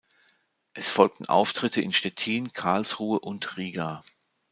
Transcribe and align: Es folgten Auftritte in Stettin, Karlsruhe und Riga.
Es 0.73 0.89
folgten 0.89 1.27
Auftritte 1.27 1.79
in 1.79 1.93
Stettin, 1.93 2.51
Karlsruhe 2.53 3.19
und 3.19 3.55
Riga. 3.57 4.01